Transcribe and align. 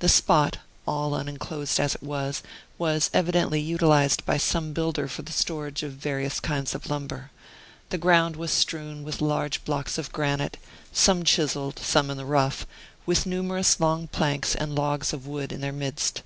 The 0.00 0.08
spot, 0.08 0.56
all 0.84 1.14
unenclosed 1.14 1.78
as 1.78 1.94
it 1.94 2.02
was, 2.02 2.42
was 2.76 3.08
evidently 3.14 3.60
utilized 3.60 4.26
by 4.26 4.36
some 4.36 4.72
builder 4.72 5.06
for 5.06 5.22
the 5.22 5.30
storage 5.30 5.84
of 5.84 5.92
various 5.92 6.40
kinds 6.40 6.74
of 6.74 6.90
lumber. 6.90 7.30
The 7.90 7.98
ground 7.98 8.34
was 8.34 8.50
strewn 8.50 9.04
with 9.04 9.20
large 9.20 9.64
blocks 9.64 9.96
of 9.96 10.10
granite, 10.10 10.56
some 10.90 11.22
chiseled, 11.22 11.78
some 11.78 12.10
in 12.10 12.16
the 12.16 12.26
rough, 12.26 12.66
with 13.06 13.26
numerous 13.26 13.78
long 13.78 14.08
planks 14.08 14.56
and 14.56 14.74
logs 14.74 15.12
of 15.12 15.24
wood 15.24 15.52
in 15.52 15.60
their 15.60 15.72
midst. 15.72 16.22